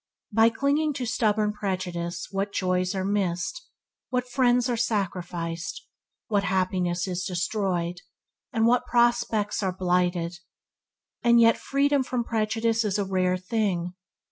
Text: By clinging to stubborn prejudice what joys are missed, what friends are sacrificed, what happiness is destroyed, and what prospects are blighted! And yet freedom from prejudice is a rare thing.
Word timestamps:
By 0.31 0.49
clinging 0.49 0.93
to 0.93 1.05
stubborn 1.05 1.53
prejudice 1.53 2.25
what 2.31 2.51
joys 2.51 2.95
are 2.95 3.05
missed, 3.05 3.67
what 4.09 4.27
friends 4.27 4.67
are 4.67 4.75
sacrificed, 4.75 5.85
what 6.25 6.43
happiness 6.43 7.07
is 7.07 7.23
destroyed, 7.23 8.01
and 8.51 8.65
what 8.65 8.87
prospects 8.87 9.61
are 9.61 9.71
blighted! 9.77 10.39
And 11.21 11.39
yet 11.39 11.55
freedom 11.55 12.01
from 12.01 12.23
prejudice 12.23 12.83
is 12.83 12.97
a 12.97 13.05
rare 13.05 13.37
thing. 13.37 13.93